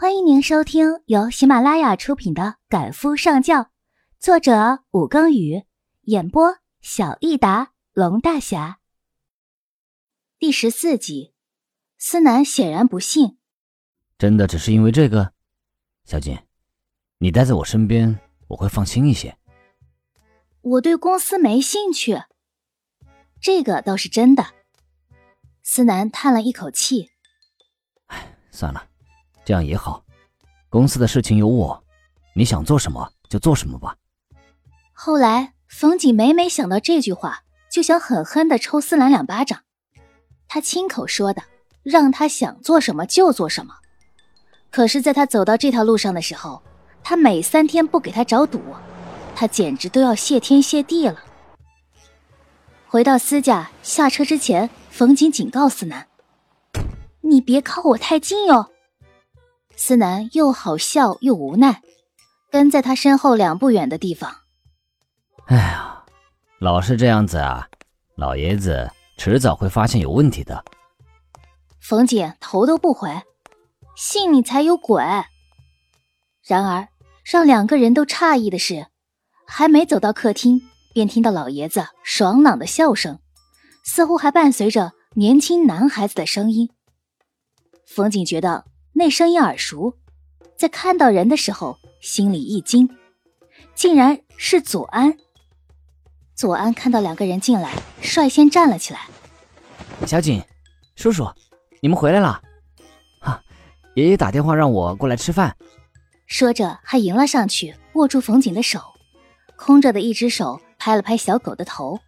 [0.00, 3.62] 欢迎您收听由喜马拉雅出品的《赶夫上轿》，
[4.20, 5.64] 作者武庚宇，
[6.02, 8.78] 演播小益达龙大侠。
[10.38, 11.34] 第十四集，
[11.98, 13.38] 思南显然不信，
[14.16, 15.32] 真的只是因为这个？
[16.04, 16.38] 小锦，
[17.18, 19.36] 你待在我身边，我会放心一些。
[20.60, 22.22] 我对公司没兴趣，
[23.40, 24.46] 这个倒是真的。
[25.64, 27.10] 思南叹了一口气，
[28.06, 28.90] 唉，算了。
[29.48, 30.04] 这样也好，
[30.68, 31.82] 公司的事情有我，
[32.34, 33.96] 你想做什么就做什么吧。
[34.92, 39.60] 后来，冯景每每想到这句话，就想狠狠的抽思南两巴掌。
[40.48, 41.44] 他亲口说的，
[41.82, 43.76] 让他想做什么就做什么。
[44.70, 46.62] 可是，在他走到这条路上的时候，
[47.02, 48.60] 他每三天不给他找堵，
[49.34, 51.18] 他简直都要谢天谢地了。
[52.86, 56.06] 回到私家，下车之前，冯景警告思南
[57.24, 58.72] ：“你别靠我太近哟。”
[59.78, 61.82] 思南又好笑又无奈，
[62.50, 64.38] 跟在他身后两步远的地方。
[65.46, 66.04] 哎呀，
[66.58, 67.68] 老是这样子啊，
[68.16, 70.64] 老爷子迟早会发现有问题的。
[71.80, 73.22] 冯姐头都不回，
[73.96, 75.00] 信你才有鬼。
[76.44, 76.88] 然而，
[77.24, 78.88] 让两个人都诧异的是，
[79.46, 80.60] 还没走到客厅，
[80.92, 83.20] 便听到老爷子爽朗的笑声，
[83.84, 86.68] 似乎还伴随着年轻男孩子的声音。
[87.86, 88.64] 冯景觉得。
[88.98, 89.96] 那声音耳熟，
[90.56, 92.98] 在看到人的时候心里一惊，
[93.72, 95.16] 竟然是左安。
[96.34, 99.06] 左安看到两个人进来，率先站了起来。
[100.04, 100.42] 小景，
[100.96, 101.32] 叔叔，
[101.80, 102.42] 你们回来了。
[103.20, 103.40] 哈，
[103.94, 105.56] 爷爷打电话让我过来吃饭。
[106.26, 108.80] 说着还迎了上去，握住冯锦的手，
[109.54, 112.00] 空着的一只手拍了拍小狗的头。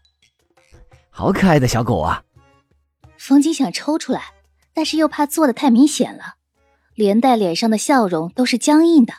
[1.08, 2.24] 好可爱的小狗啊！
[3.16, 4.32] 冯锦想抽出来，
[4.74, 6.34] 但是又怕做的太明显了。
[7.00, 9.14] 连带脸上的笑容都是僵硬的。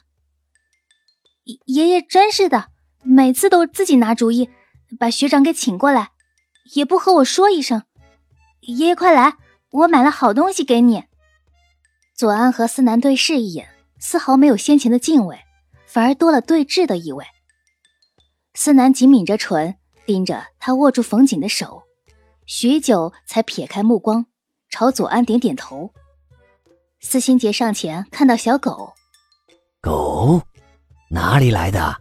[1.65, 2.67] 爷爷真是的，
[3.01, 4.51] 每次都自己拿主意，
[4.99, 6.11] 把学长给请过来，
[6.75, 7.81] 也不和我说一声。
[8.61, 9.33] 爷爷快来，
[9.71, 11.05] 我买了好东西给你。
[12.15, 15.39] 左安和思南对视一眼，丝毫没有先前的敬畏，
[15.87, 17.25] 反而多了对峙的意味。
[18.53, 19.75] 思南紧抿着唇，
[20.05, 21.81] 盯着他握住冯锦的手，
[22.45, 24.27] 许久才撇开目光，
[24.69, 25.91] 朝左安点点头。
[27.01, 28.93] 司心杰上前看到小狗，
[29.81, 30.41] 狗
[31.09, 31.97] 哪里来的？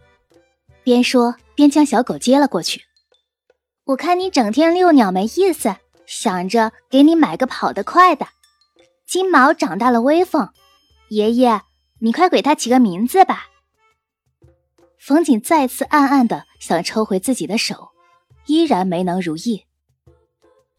[0.83, 2.83] 边说边将小狗接了过去。
[3.85, 5.75] 我看你整天遛鸟没意思，
[6.05, 8.27] 想着给你买个跑得快的。
[9.07, 10.49] 金毛长大了威风，
[11.09, 11.61] 爷爷，
[11.99, 13.47] 你快给它起个名字吧。
[14.99, 17.89] 冯景再次暗暗的想抽回自己的手，
[18.45, 19.65] 依然没能如意。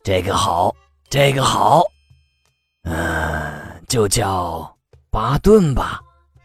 [0.04, 0.74] 这个好，
[1.10, 1.82] 这个好，
[2.84, 3.61] 嗯。
[3.92, 4.78] 就叫
[5.10, 6.00] 巴顿吧，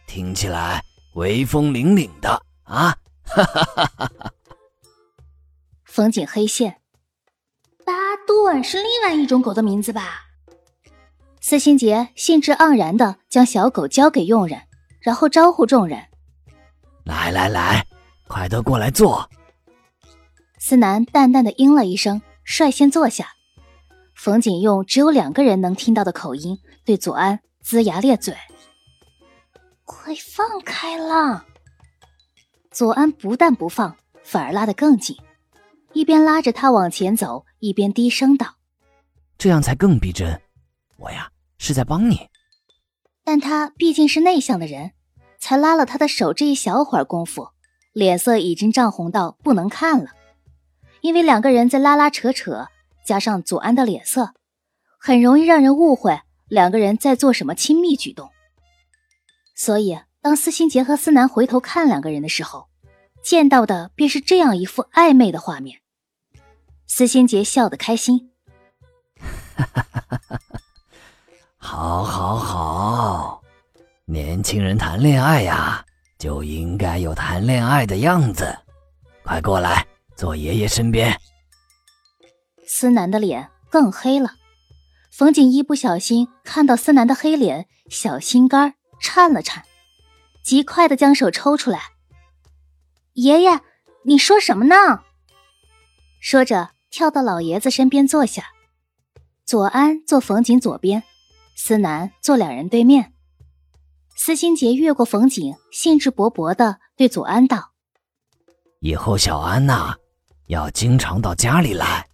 [0.06, 2.30] 听起来威风凛凛的
[2.64, 2.94] 啊！
[3.24, 4.32] 哈哈哈哈哈！
[5.86, 6.82] 风景黑线，
[7.86, 7.94] 巴
[8.28, 10.26] 顿是另外一种狗的名字吧？
[11.40, 14.64] 司心杰兴致盎然的将小狗交给佣人，
[15.00, 16.04] 然后招呼众人
[17.08, 17.88] ：“来来来，
[18.28, 19.30] 快都过来坐。”
[20.60, 23.37] 司南淡淡的应了一声，率先坐下。
[24.18, 28.36] 冯景用只有两个人能听到的口音对左安龇牙咧嘴
[29.86, 31.46] ：“快放开了！”
[32.72, 35.16] 左安不但不放，反而拉得更紧，
[35.94, 38.56] 一边拉着他往前走，一边低声道
[39.38, 40.42] ：“这样才更逼真，
[40.98, 41.30] 我呀
[41.60, 42.28] 是在帮你。”
[43.24, 44.94] 但他毕竟是内向的人，
[45.38, 47.50] 才拉了他的手这一小会儿功夫，
[47.94, 50.10] 脸色已经涨红到不能看了，
[51.02, 52.68] 因为两个人在拉拉扯扯。
[53.08, 54.34] 加上左安的脸色，
[55.00, 56.20] 很容易让人误会
[56.50, 58.30] 两个人在做什么亲密举动。
[59.56, 62.68] 所以，当司心杰和司南回头看两个人的时候，
[63.24, 65.80] 见到的便是这样一副暧昧的画面。
[66.86, 68.32] 司心杰笑得开心：
[71.56, 73.42] “好，好，好，
[74.04, 75.86] 年轻人谈恋爱呀，
[76.20, 78.54] 就应该有谈恋爱的样子。
[79.24, 79.88] 快过来，
[80.18, 81.18] 坐爷爷身边。”
[82.68, 84.36] 思南的脸更黑了，
[85.10, 89.64] 冯锦一不小心看到思南的黑脸，小心肝颤了颤，
[90.44, 91.94] 极快的将手抽出来。
[93.14, 93.62] 爷爷，
[94.04, 95.04] 你说什么呢？
[96.20, 98.50] 说着跳到老爷子身边坐下，
[99.46, 101.04] 左安坐冯锦左边，
[101.56, 103.14] 思南坐两人对面。
[104.14, 107.72] 司心杰越过冯锦，兴致勃勃的对左安道
[108.82, 109.96] ：“以后小安呐，
[110.48, 112.07] 要经常到家里来。”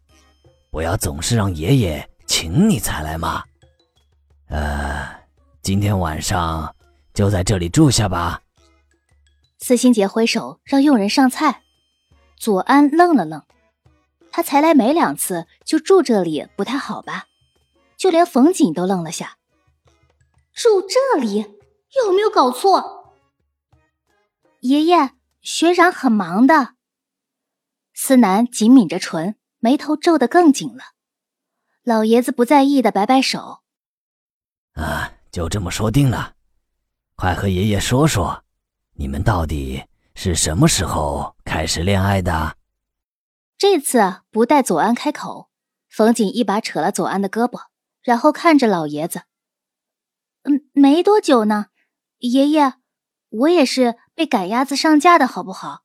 [0.74, 3.44] 不要总是让爷爷请你才来嘛。
[4.48, 5.08] 呃，
[5.62, 6.76] 今天晚上
[7.14, 8.42] 就在这里住下吧。
[9.60, 11.62] 司心杰挥手让佣人上菜。
[12.38, 13.44] 左安愣了愣，
[14.32, 17.26] 他才来没两次，就住这里不太好吧？
[17.96, 19.38] 就连冯锦都愣了下，
[20.56, 21.60] 住这里
[22.04, 23.14] 有没有搞错？
[24.62, 25.12] 爷爷，
[25.44, 26.74] 学长很忙的。
[27.94, 30.84] 思南紧抿着唇，眉头皱得更紧了。
[31.84, 33.62] 老爷子不在意的摆摆手
[34.76, 36.34] ：“啊，就这么说定了。
[37.16, 38.44] 快和爷爷说说，
[38.96, 42.56] 你们到底……”是什么时候开始恋爱的？
[43.58, 45.50] 这次不待左安开口，
[45.90, 47.62] 冯锦一把扯了左安的胳膊，
[48.04, 49.24] 然后看着老爷子
[50.44, 51.68] ：“嗯，没多久呢，
[52.20, 52.74] 爷爷，
[53.30, 55.84] 我也是被赶鸭子上架的，好不好？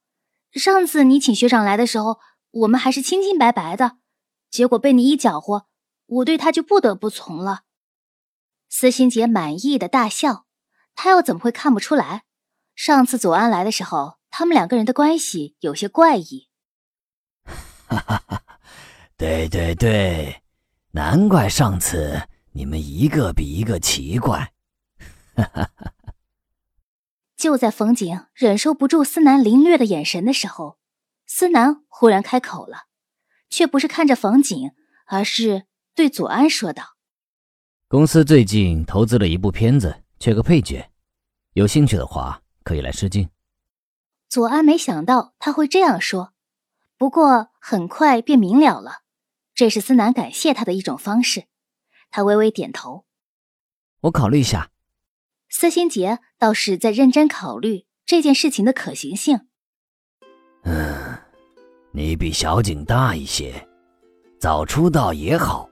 [0.53, 2.19] 上次你请学长来的时候，
[2.51, 3.99] 我们还是清清白白的，
[4.51, 5.67] 结果被你一搅和，
[6.07, 7.63] 我对他就不得不从了。”
[8.69, 10.47] 司心杰满意的大笑，
[10.95, 12.25] 他又怎么会看不出来？
[12.75, 14.19] 上次左安来的时候。
[14.31, 16.51] 他们两个人的关系有些怪异。
[17.45, 18.43] 哈哈哈！
[19.17, 20.43] 对对对，
[20.91, 24.53] 难怪上次你们一个比一个奇怪。
[25.35, 25.95] 哈哈哈！
[27.39, 30.79] 就在冯景忍受不住思南凌虐的眼神的时候，
[31.31, 32.87] 思南忽然开口了，
[33.51, 34.73] 却不是看着冯景，
[35.07, 36.97] 而是对左安说道
[37.87, 40.91] ：“公司最近投资了一部片子，缺个配角，
[41.53, 43.29] 有兴趣的话可以来试镜。”
[44.29, 46.33] 左安没想到他会这样说，
[46.97, 49.03] 不过很快便明了了，
[49.55, 51.45] 这是思南感谢他的一种方式。
[52.11, 53.05] 他微微点头
[54.01, 54.71] ：“我考虑一下。”
[55.51, 59.47] 司心杰倒是在认真考虑这件事情的可行性。
[60.65, 61.08] 嗯，
[61.91, 63.55] 你比小景大一些，
[64.39, 65.69] 早出道也好，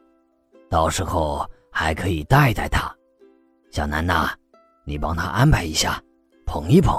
[0.68, 2.94] 到时候还可以带带他。
[3.70, 4.30] 小南呐，
[4.84, 6.02] 你帮他安排一下，
[6.46, 6.96] 捧一捧。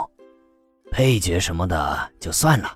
[0.91, 2.71] 配角什么的就算了，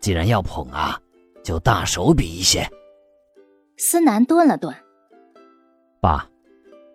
[0.00, 0.98] 既然要捧啊，
[1.44, 2.66] 就大手笔一些。
[3.76, 4.74] 思南顿了顿，
[6.00, 6.26] 爸，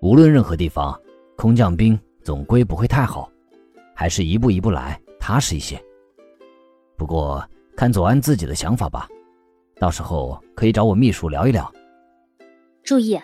[0.02, 1.00] 无论任何地方，
[1.38, 3.30] 空降兵总归不会太好，
[3.94, 5.80] 还是一步一步来，踏实一些。
[6.98, 7.48] 不过
[7.82, 9.10] 看左安自己的想法吧，
[9.80, 11.74] 到时候可以找我秘书聊一聊。
[12.84, 13.20] 注意，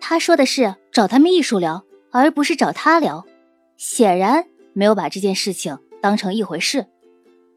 [0.00, 3.26] 他说的是找他秘书聊，而不是找他聊，
[3.76, 5.76] 显然没有把这件事情。
[6.00, 6.86] 当成一回事，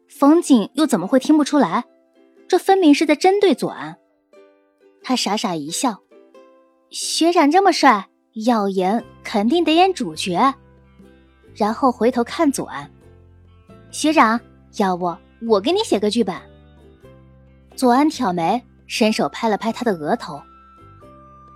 [0.08, 1.84] 冯景又怎么会听不出来？
[2.48, 3.96] 这分明是在针对左安。
[5.00, 6.00] 他傻傻一笑
[6.90, 8.08] ：“学长这么帅，
[8.46, 10.52] 要演肯定得演主角。”
[11.54, 12.90] 然后回头看左安
[13.92, 14.40] ：“学长，
[14.78, 15.16] 要不
[15.46, 16.34] 我给你写个剧本？”
[17.76, 20.40] 左安挑眉，伸手拍了拍他的额头：“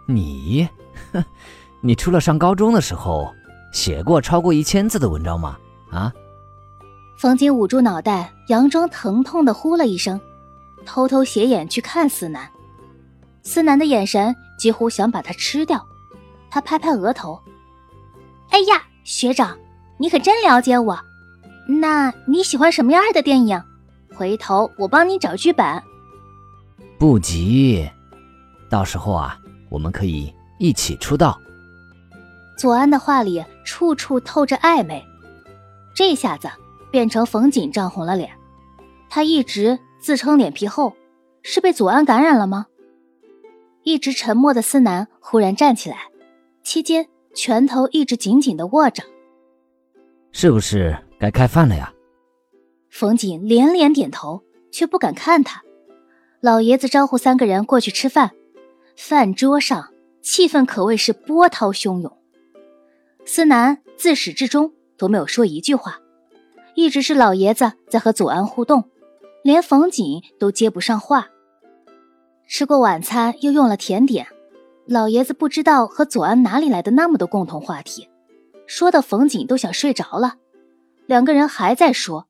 [0.09, 0.69] 你，
[1.12, 1.25] 哼，
[1.83, 3.33] 你除了上高中的时候
[3.73, 5.56] 写过超过一千字的文章吗？
[5.91, 6.12] 啊？”
[7.19, 10.21] 冯瑾捂住脑袋，佯装疼痛的呼了一声，
[10.85, 12.50] 偷偷斜眼去看思南。
[13.43, 15.82] 思南的眼神几乎想把他吃掉。
[16.50, 17.41] 他拍拍额头
[18.50, 19.56] ：“哎呀，学长，
[19.99, 20.99] 你可真了解我。
[21.69, 23.62] 那你喜欢什么样的电影？
[24.17, 25.83] 回头我帮你找剧本。”
[26.99, 27.89] 不急，
[28.71, 31.39] 到时候啊，我们可以一起出道。
[32.59, 35.05] 左安的话里处处透着暧昧，
[35.95, 36.49] 这下子。
[36.89, 38.31] 变成冯锦涨红了脸，
[39.11, 40.94] 他一直自称脸皮厚，
[41.43, 42.67] 是被左安感染了吗？
[43.82, 45.99] 一直沉默的思南忽然站起来，
[46.63, 49.03] 期间拳头一直紧紧的握着。
[50.32, 51.93] 是不是该开饭了呀？
[52.98, 55.62] 冯锦连连点头，却不敢看他。
[56.41, 58.31] 老爷子招呼三个人过去吃饭，
[58.96, 62.17] 饭桌上气氛可谓是波涛汹涌。
[63.26, 65.98] 思南自始至终都没有说一句话。
[66.74, 68.84] 一直是老爷子在和左安互动，
[69.43, 71.29] 连冯锦都接不上话。
[72.48, 74.26] 吃过晚餐，又用了甜点，
[74.86, 78.08] 老爷子不知道和左安哪里来的那么多共同话题，
[78.67, 80.36] 说的冯锦都想睡着了。
[81.05, 82.26] 两个人还在说，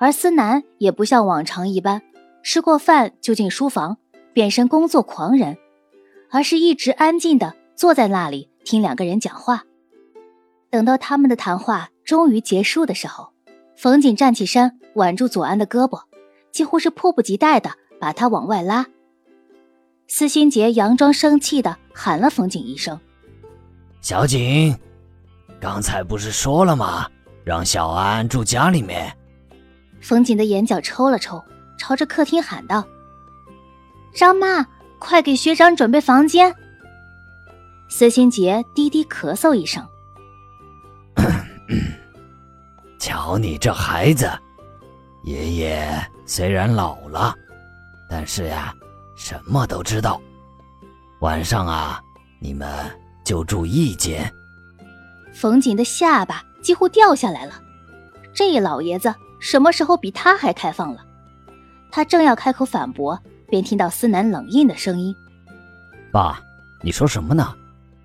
[0.00, 2.00] 而思南也不像往常一般，
[2.42, 3.98] 吃过饭就进书房
[4.32, 5.58] 变身工作狂人，
[6.30, 9.64] 而是一直安静的坐在那里听两个人讲话。
[10.70, 13.32] 等到他们的谈话终于结束的时候。
[13.76, 16.02] 冯景站起身，挽住左安的胳膊，
[16.50, 18.86] 几乎是迫不及待的把他往外拉。
[20.06, 22.98] 司心杰佯装生气的喊了冯景一声
[24.00, 24.78] ：“小景，
[25.60, 27.06] 刚才不是说了吗？
[27.44, 29.14] 让小安住家里面。”
[30.00, 31.44] 冯锦的眼角抽了抽，
[31.78, 32.84] 朝着客厅喊道
[34.14, 34.66] ：“张妈，
[34.98, 36.54] 快给学长准备房间。”
[37.88, 39.86] 司心杰低低咳嗽一声。
[42.98, 44.30] 瞧你这孩子，
[45.24, 47.34] 爷爷虽然老了，
[48.08, 48.74] 但是呀，
[49.16, 50.20] 什么都知道。
[51.20, 52.00] 晚上啊，
[52.40, 52.68] 你们
[53.24, 54.32] 就住一间。
[55.34, 57.60] 冯锦的下巴几乎掉下来了。
[58.32, 61.04] 这老爷子什么时候比他还开放了？
[61.90, 63.18] 他正要开口反驳，
[63.48, 65.12] 便听到思南冷硬的声音
[66.12, 66.40] ：“爸，
[66.82, 67.52] 你说什么呢？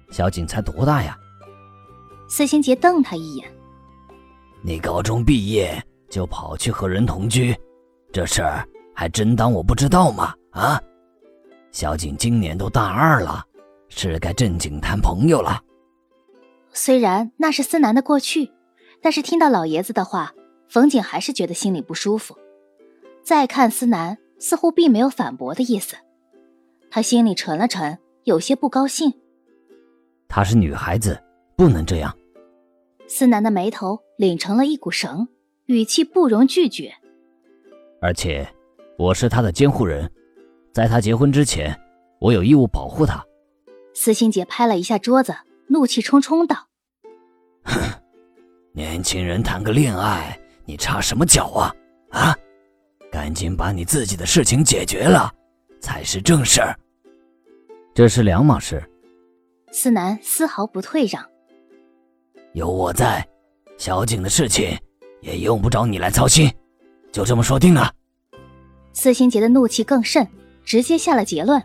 [0.10, 1.16] 小景才多大呀？”
[2.28, 3.48] 司心杰瞪他一眼
[4.64, 7.56] ：“你高中毕业就跑去和人同居，
[8.12, 10.34] 这事儿还真当我不知道吗？
[10.52, 10.82] 啊？
[11.72, 13.44] 小景今年都大二了，
[13.90, 15.62] 是该正经谈朋友了。”
[16.74, 18.52] 虽然那是思南的过去。
[19.02, 20.34] 但是听到老爷子的话，
[20.68, 22.38] 冯景还是觉得心里不舒服。
[23.24, 25.96] 再看思南，似乎并没有反驳的意思，
[26.92, 29.14] 他心里沉了沉，有些不高兴。
[30.28, 31.22] 她是女孩子，
[31.56, 32.16] 不能这样。
[33.08, 35.28] 思南的眉头拧成了一股绳，
[35.66, 36.94] 语气不容拒绝。
[38.02, 38.48] 而且，
[38.98, 40.12] 我是她的监护人，
[40.74, 41.80] 在她结婚之前，
[42.20, 43.24] 我有义务保护她。
[43.94, 45.36] 司心杰拍了一下桌子，
[45.68, 46.68] 怒气冲冲道
[47.64, 47.80] ：“哼！”
[48.74, 51.74] 年轻人谈个恋爱，你插什么脚啊？
[52.12, 52.36] 啊！
[53.12, 55.32] 赶紧把你自己的事情解决了，
[55.80, 56.78] 才是正事儿。
[57.94, 58.84] 这是两码事。
[59.72, 61.24] 思南丝毫不退让。
[62.54, 63.26] 有我在，
[63.78, 64.78] 小景的事情
[65.22, 66.52] 也用不着你来操心，
[67.12, 67.94] 就这么说定了。
[68.94, 70.28] 司心杰的怒气更甚，
[70.64, 71.62] 直接下了结论。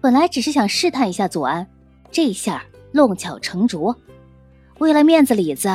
[0.00, 1.66] 本来只是想试探一下左安，
[2.10, 3.96] 这下弄巧成拙。
[4.78, 5.68] 为了面子里子。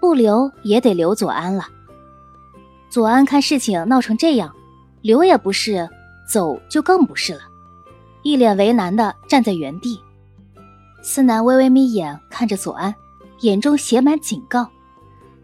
[0.00, 1.66] 不留也得留左安了。
[2.90, 4.54] 左安看事情闹成这样，
[5.02, 5.88] 留也不是，
[6.26, 7.40] 走就更不是了，
[8.22, 10.00] 一脸为难的站在原地。
[11.02, 12.94] 思南微微眯眼看着左安，
[13.40, 14.68] 眼中写满警告，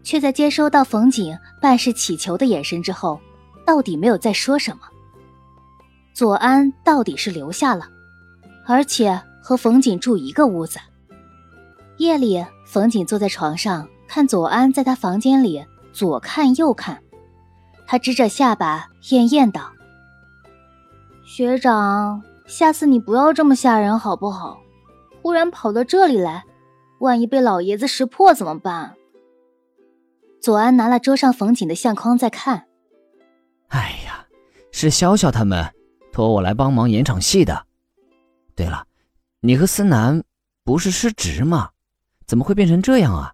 [0.03, 3.19] 却在接收到冯景半是乞求的眼神之后，
[3.65, 4.81] 到底没有再说什么。
[6.13, 7.87] 左安到底是留下了，
[8.65, 10.79] 而且和冯景住一个屋子。
[11.97, 13.87] 夜里，冯景坐在床上。
[14.07, 17.01] 看左安在他房间里左看右看，
[17.87, 19.71] 他支着下巴艳艳道
[21.25, 24.59] ：“学长，下次你不要这么吓人好不好？
[25.21, 26.45] 忽然跑到这里来，
[26.99, 28.95] 万一被老爷子识破怎么办？”
[30.41, 32.67] 左安拿了桌上冯景的相框在看。
[33.69, 34.27] 哎呀，
[34.71, 35.73] 是潇潇他们
[36.11, 37.65] 托我来帮忙演场戏的。
[38.55, 38.85] 对了，
[39.41, 40.23] 你和思南
[40.63, 41.71] 不是失职吗？
[42.27, 43.33] 怎么会变成这样啊？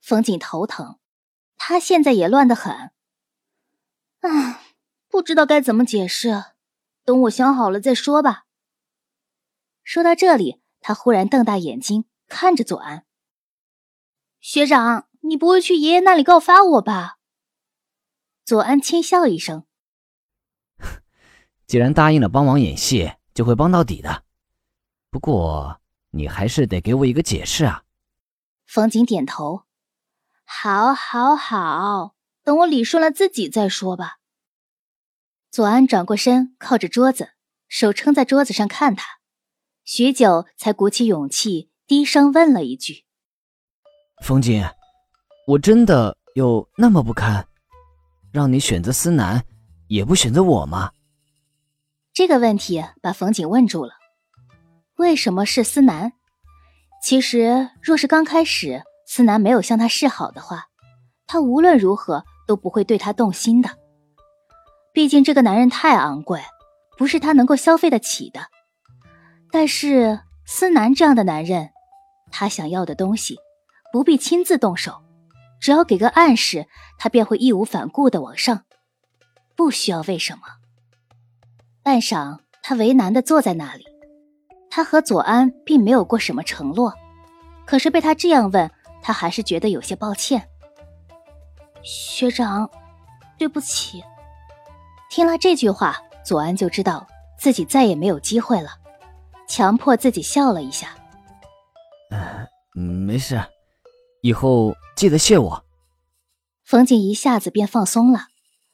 [0.00, 0.96] 冯景头疼，
[1.56, 2.90] 他现在也乱得很。
[4.22, 4.74] 唉，
[5.08, 6.44] 不知道该怎么解释，
[7.04, 8.46] 等我想好了再说吧。
[9.82, 13.04] 说到这里，他忽然瞪大眼睛看着左安。
[14.40, 17.18] 学长，你不会去爷爷那里告发我吧？
[18.44, 19.66] 左安轻笑一声：
[21.66, 24.22] “既然答应了帮忙演戏，就会帮到底的。
[25.10, 27.82] 不过你还是得给我一个解释啊。”
[28.66, 29.64] 冯景点头。
[30.44, 34.18] 好，好，好，等我理顺了自己再说吧。
[35.50, 37.30] 左安转过身，靠着桌子，
[37.68, 39.04] 手撑在桌子上看他，
[39.84, 43.04] 许久才鼓起勇气，低声问了一句
[44.24, 44.64] ：“冯景，
[45.46, 47.46] 我真的有那么不堪，
[48.32, 49.44] 让你选择思南，
[49.88, 50.92] 也不选择我吗？”
[52.14, 53.92] 这个问题把冯景问住了。
[54.96, 56.12] 为什么是思南？
[57.02, 58.84] 其实，若是刚开始。
[59.04, 60.68] 思南没有向他示好的话，
[61.26, 63.70] 他无论如何都不会对他动心的。
[64.92, 66.40] 毕竟这个男人太昂贵，
[66.98, 68.40] 不是他能够消费得起的。
[69.50, 71.70] 但是思南这样的男人，
[72.30, 73.36] 他想要的东西
[73.92, 75.02] 不必亲自动手，
[75.60, 76.66] 只要给个暗示，
[76.98, 78.64] 他便会义无反顾的往上，
[79.56, 80.42] 不需要为什么。
[81.82, 83.84] 半晌，他为难的坐在那里。
[84.70, 86.94] 他和左安并没有过什么承诺，
[87.66, 88.70] 可是被他这样问。
[89.02, 90.48] 他还是觉得有些抱歉，
[91.84, 92.70] 学长，
[93.38, 94.02] 对不起。
[95.10, 97.06] 听了这句话，左安就知道
[97.38, 98.70] 自己再也没有机会了，
[99.48, 100.96] 强迫自己笑了一下。
[102.74, 103.42] 嗯，没事，
[104.22, 105.64] 以后记得谢我。
[106.64, 108.28] 冯景一下子便放松了，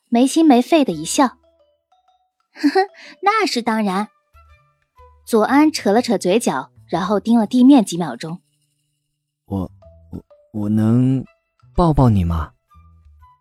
[0.08, 1.26] 没心没肺的一笑。
[1.26, 2.80] 呵呵，
[3.22, 4.08] 那是当然。
[5.26, 8.40] 左安扯了扯嘴角，然后盯了地面几秒钟。
[9.46, 9.70] 我。
[10.54, 11.22] 我能
[11.76, 12.52] 抱抱你吗？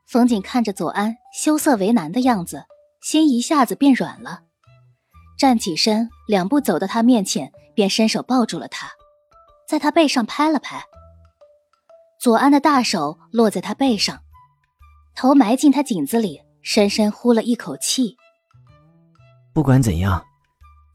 [0.08, 2.64] 冯锦看着左安羞涩为难的样子，
[3.02, 4.44] 心一下子变软了，
[5.38, 8.90] 站起身，两步走到他面前，便伸手抱住了他，
[9.68, 10.82] 在他背上拍了拍。
[12.22, 14.22] 左安的大手落在他背上，
[15.14, 18.16] 头埋进他颈子里，深深呼了一口气。
[19.54, 20.24] 不管怎样，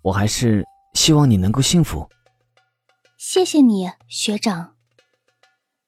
[0.00, 0.64] 我还是
[0.95, 2.09] 希望你能够幸福。
[3.19, 4.73] 谢谢你，学长。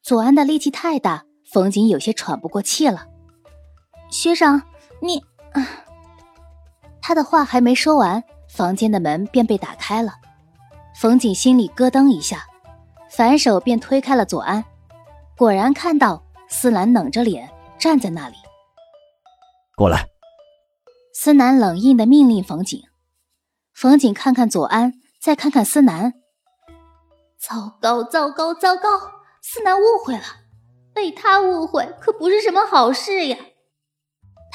[0.02, 3.06] 左安的力气太大，冯景有些喘不过气了。
[4.14, 4.62] 学长，
[5.00, 5.20] 你……
[7.02, 10.12] 他的话还没说完，房间的门便被打开了。
[10.94, 12.46] 冯景心里咯噔一下，
[13.10, 14.64] 反手便推开了左安，
[15.36, 18.36] 果然看到思南冷着脸站在那里。
[19.76, 20.06] 过来。
[21.12, 22.80] 思南冷硬的命令冯景。
[23.72, 26.14] 冯景看看左安，再看看思南。
[27.36, 28.88] 糟糕，糟糕，糟糕！
[29.42, 30.22] 思南误会了，
[30.94, 33.36] 被他误会可不是什么好事呀。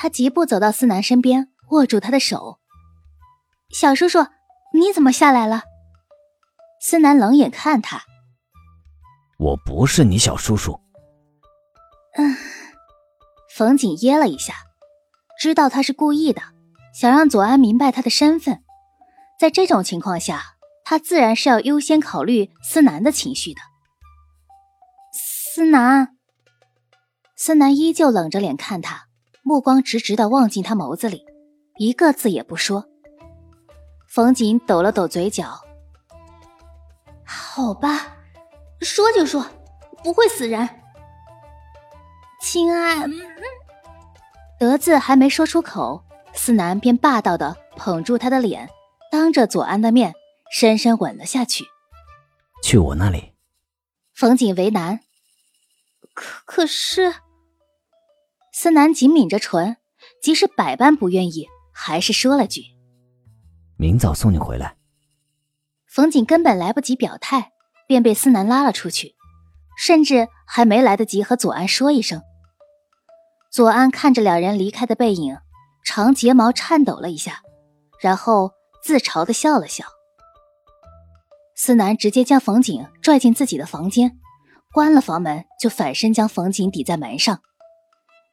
[0.02, 2.58] 他疾步走到思南身边，握住他的手。
[3.70, 4.26] 小叔叔，
[4.74, 5.64] 你怎么下来了？
[6.80, 8.04] 思南冷眼看他。
[9.38, 10.80] 我不是你小叔叔。
[12.16, 12.34] 嗯，
[13.54, 14.54] 冯景噎了一下。
[15.38, 16.42] 知道他是故意的，
[16.94, 18.64] 想让左安明白他的身份。
[19.38, 23.60] 在这种情况下，他自然是要优先考虑思南的情绪的。
[25.12, 26.16] 思南，
[27.36, 29.09] 思南依旧冷着脸看他，
[29.44, 31.26] 目光直直的望进他眸子里，
[31.78, 32.86] 一个字也不说。
[34.08, 35.60] 冯锦抖了抖嘴角，
[37.26, 38.18] 好吧，
[38.82, 39.46] 说就说，
[40.04, 40.68] 不会死人。
[42.42, 43.06] 亲爱。
[44.60, 46.04] 德字还没说出口，
[46.34, 48.70] 思南便霸道的捧住他的脸，
[49.12, 50.14] 当着左安的面
[50.52, 51.66] 深深吻了下去。
[52.64, 53.34] 去我那里。
[54.14, 55.00] 冯锦为难，
[56.14, 57.14] 可可是，
[58.62, 59.78] 思南紧抿着唇，
[60.22, 62.62] 即使百般不愿意，还是说了句
[63.80, 64.76] ：“明早送你回来。”
[65.88, 67.54] 冯景根本来不及表态，
[67.88, 69.16] 便被思南拉了出去，
[69.78, 72.22] 甚至还没来得及和左安说一声。
[73.50, 75.38] 左安看着两人离开的背影，
[75.86, 77.42] 长睫毛颤抖了一下，
[78.02, 78.52] 然后
[78.84, 79.86] 自嘲的笑了笑。
[81.56, 84.20] 思南直接将冯景拽进自己的房间，
[84.74, 87.42] 关了房门，就反身将冯景抵在门上，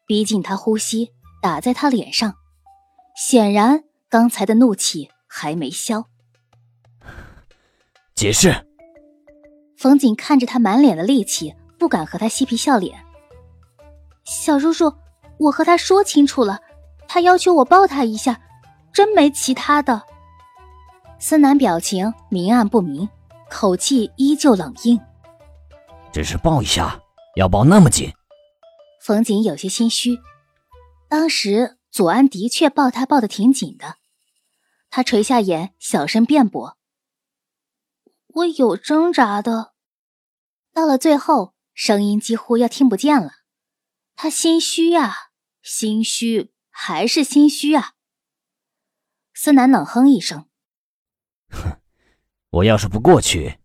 [0.06, 2.34] 逼近他呼吸，打在他脸上。
[3.16, 6.04] 显然刚才的怒气还没消。
[8.14, 8.66] 解释。
[9.76, 13.04] 冯景看着他满脸的戾气，不敢和他嬉皮笑脸。
[14.24, 14.92] 小叔叔。
[15.38, 16.60] 我和他说清楚了，
[17.06, 18.40] 他要求我抱他一下，
[18.90, 20.00] 真没其他的。
[21.18, 23.06] 思南表情明暗不明，
[23.50, 24.98] 口气依旧冷硬。
[26.10, 26.98] 只是抱一下，
[27.34, 28.10] 要抱那么紧？
[29.06, 30.18] 冯瑾有些心虚。
[31.08, 33.98] 当时左安的确抱他抱得挺紧的，
[34.90, 36.76] 他垂下眼，小声辩驳
[38.26, 39.74] ：“我有挣扎的。”
[40.74, 43.30] 到了最后，声音几乎要听不见了。
[44.16, 45.30] 他心虚呀。
[45.62, 47.94] 心虚还是心虚啊！
[49.34, 50.48] 思南冷哼一声
[51.50, 51.80] ：“哼，
[52.50, 53.58] 我要是不过去，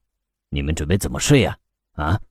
[0.49, 1.57] 你们准备怎么睡呀？
[1.93, 2.21] 啊？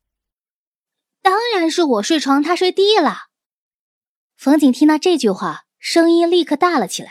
[1.53, 3.29] 然是我睡床，他睡地了。”
[4.37, 7.11] 冯景听到这句话，声音立刻大了起来，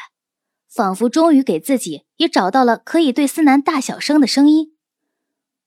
[0.68, 4.78] 仿佛终于给自己也找到了可以对思南大小声的声音。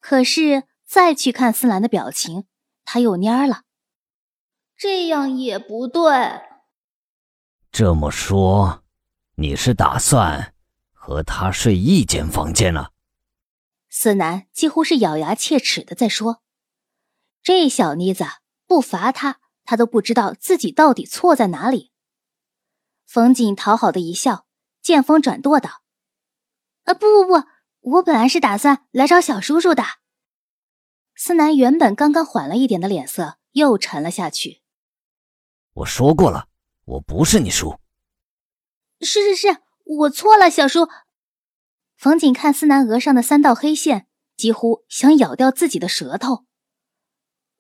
[0.01, 2.45] 可是再去看思南的表情，
[2.85, 3.63] 他又蔫了。
[4.77, 6.41] 这样也不对。
[7.71, 8.83] 这么说，
[9.37, 10.55] 你是打算
[10.93, 12.91] 和他睡一间房间了？
[13.89, 16.43] 思南几乎是咬牙切齿的在说
[17.43, 18.25] ：“这小妮子
[18.73, 21.93] 不罚他，他都不知道自己到底错在哪里。”
[23.05, 24.47] 冯锦讨好的一笑，
[24.81, 25.83] 见风转舵道
[26.85, 27.47] ：“啊，不不不，
[27.81, 29.85] 我本来是打算来找小叔叔的。”
[31.15, 34.63] 思南原本刚刚缓了一点的脸色又沉了下去。
[35.75, 36.49] 我说过了。
[36.85, 37.79] 我不是你叔，
[39.01, 40.89] 是是是，我错了，小叔。
[41.95, 46.47] 冯锦看思南额上的三道黑线，几乎想咬掉自己的舌头。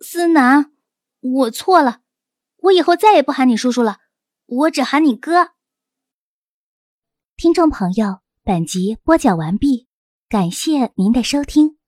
[0.01, 0.73] 思南，
[1.23, 2.01] 我错了，
[2.57, 3.99] 我以后再也不喊你叔叔了，
[4.45, 5.53] 我只喊你哥。
[7.37, 9.87] 听众朋友，本集播讲完毕，
[10.29, 11.79] 感谢您的收听。